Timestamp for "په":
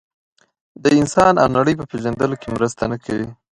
1.77-1.85